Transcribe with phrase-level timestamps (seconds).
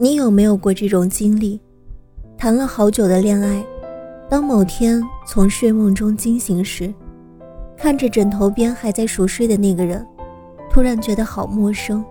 [0.00, 1.60] 你有没有过这种经历？
[2.36, 3.66] 谈了好久的恋爱，
[4.28, 6.94] 当某天从睡梦中惊醒时，
[7.76, 10.06] 看着枕头边还在熟睡的那个人，
[10.70, 12.04] 突然觉得好陌生。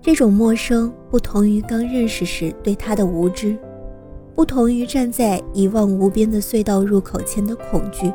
[0.00, 3.56] 这种陌生不同于刚认识时对他的无知，
[4.34, 8.12] 不同于站在一望无边的隧道入口前的恐惧。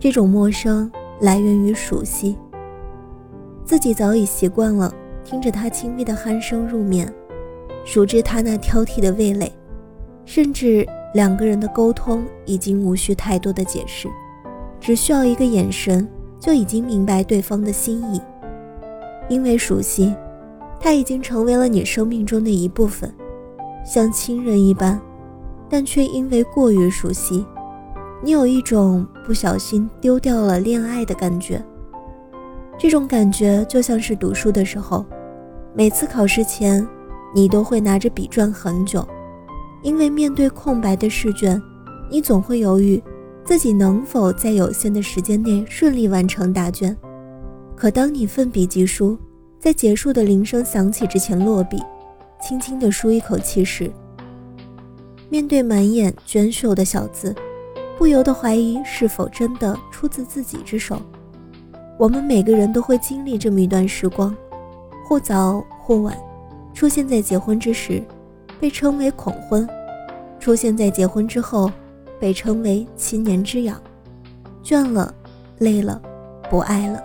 [0.00, 2.36] 这种陌生来源于熟悉，
[3.64, 4.92] 自己早已习惯了
[5.22, 7.08] 听着他轻微的鼾声入眠。
[7.84, 9.52] 熟知他那挑剔的味蕾，
[10.24, 14.08] 甚至两个人的沟通已经无需太多的解释，
[14.80, 18.20] 只需要一个眼神就已经明白对方的心意。
[19.28, 20.14] 因为熟悉，
[20.80, 23.12] 他已经成为了你生命中的一部分，
[23.84, 25.00] 像亲人一般，
[25.68, 27.44] 但却因为过于熟悉，
[28.22, 31.62] 你有一种不小心丢掉了恋爱的感觉。
[32.78, 35.04] 这种感觉就像是读书的时候，
[35.74, 36.86] 每次考试前。
[37.34, 39.06] 你都会拿着笔转很久，
[39.82, 41.60] 因为面对空白的试卷，
[42.10, 43.02] 你总会犹豫
[43.44, 46.96] 自己能否在有限的时间内顺利完成答卷。
[47.74, 49.18] 可当你奋笔疾书，
[49.58, 51.82] 在结束的铃声响起之前落笔，
[52.40, 53.90] 轻轻地舒一口气时，
[55.28, 57.34] 面对满眼娟秀的小字，
[57.96, 61.00] 不由得怀疑是否真的出自自己之手。
[61.98, 64.36] 我们每个人都会经历这么一段时光，
[65.04, 66.16] 或早或晚。
[66.74, 68.02] 出现在结婚之时，
[68.58, 69.66] 被称为恐婚；
[70.40, 71.70] 出现在结婚之后，
[72.18, 73.80] 被称为七年之痒。
[74.64, 75.12] 倦了，
[75.58, 76.00] 累了，
[76.48, 77.02] 不爱了，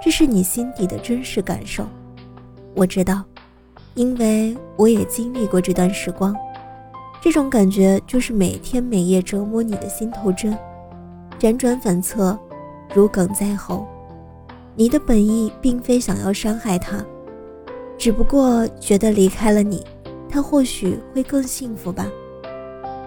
[0.00, 1.84] 这是你心底的真实感受。
[2.74, 3.24] 我知道，
[3.94, 6.34] 因为我也经历过这段时光。
[7.20, 10.56] 这种感觉就是每天每夜折磨你的心头针，
[11.38, 12.38] 辗转反侧，
[12.94, 13.84] 如鲠在喉。
[14.76, 17.04] 你的本意并非想要伤害他。
[17.98, 19.84] 只不过觉得离开了你，
[20.30, 22.06] 他或许会更幸福吧。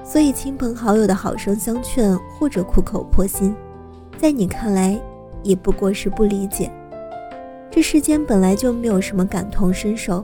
[0.04, 3.56] 所以亲朋好友的好声相劝或者苦口婆心，
[4.18, 5.00] 在你看来
[5.42, 6.70] 也不过是不理解。
[7.70, 10.24] 这世间本来就没有什么感同身受。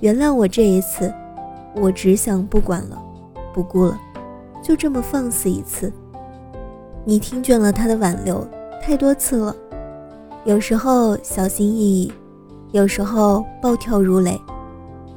[0.00, 1.10] 原谅我这一次，
[1.74, 3.02] 我只想不管了，
[3.54, 3.98] 不顾了，
[4.62, 5.90] 就这么放肆一次。
[7.02, 8.46] 你听倦了他的挽留
[8.82, 9.56] 太多次了，
[10.44, 12.12] 有时候小心翼翼。
[12.72, 14.40] 有时候暴跳如雷，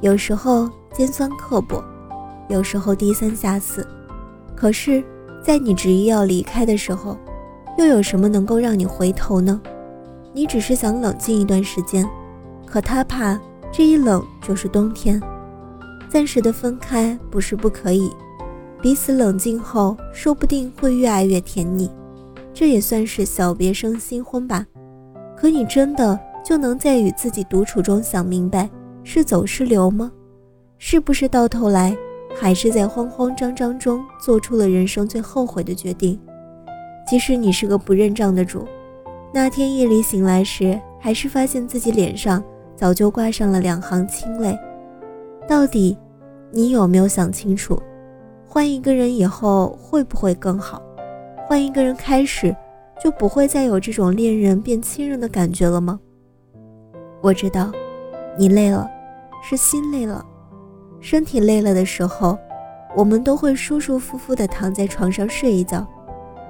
[0.00, 1.82] 有时候尖酸刻薄，
[2.48, 3.86] 有时候低三下四。
[4.56, 5.04] 可是，
[5.42, 7.16] 在你执意要离开的时候，
[7.78, 9.60] 又有什么能够让你回头呢？
[10.32, 12.04] 你只是想冷静一段时间，
[12.66, 13.38] 可他怕
[13.70, 15.22] 这一冷就是冬天。
[16.08, 18.10] 暂时的分开不是不可以，
[18.82, 21.88] 彼此冷静后，说不定会越爱越甜腻，
[22.52, 24.66] 这也算是小别胜新婚吧。
[25.36, 26.18] 可你真的？
[26.44, 28.68] 就能在与自己独处中想明白，
[29.02, 30.12] 是走是留吗？
[30.78, 31.96] 是不是到头来
[32.36, 36.20] 还是在慌慌张张中做出了人生最后悔的决定？
[37.08, 38.66] 即使你是个不认账的主，
[39.32, 42.44] 那天夜里醒来时，还是发现自己脸上
[42.76, 44.58] 早就挂上了两行清泪。
[45.48, 45.96] 到底，
[46.50, 47.80] 你有没有想清楚，
[48.46, 50.82] 换一个人以后会不会更好？
[51.46, 52.54] 换一个人开始，
[53.02, 56.00] 就不会再有这种恋人变亲人的感觉了吗？
[57.24, 57.72] 我知道，
[58.36, 58.86] 你累了，
[59.42, 60.22] 是心累了，
[61.00, 62.38] 身体累了的时候，
[62.94, 65.86] 我们都会舒舒服服的躺在床上睡一觉。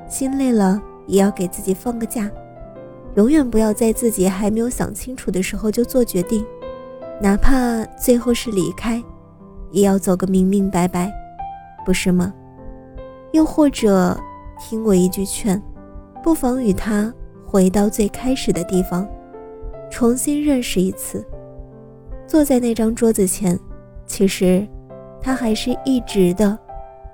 [0.08, 2.28] 心累了，也要给自己放个假，
[3.14, 6.44] 永远不要在自己还没有想清楚的时候就做决定，
[7.20, 9.00] 哪怕最后是离开，
[9.70, 11.08] 也要走个明明白白，
[11.86, 12.34] 不是吗？
[13.30, 14.18] 又或者，
[14.58, 15.62] 听我一句劝，
[16.20, 17.14] 不妨与他
[17.46, 19.06] 回到最开始的地方。
[19.94, 21.24] 重新认识一次，
[22.26, 23.56] 坐在那张桌子前，
[24.06, 24.66] 其实
[25.20, 26.58] 他还是一直的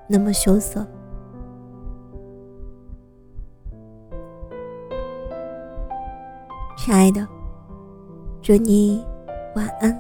[0.09, 0.81] 那么羞涩。
[6.79, 7.29] 亲爱的，
[8.41, 9.05] 祝你
[9.55, 9.95] 晚安，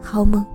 [0.00, 0.46] 好梦。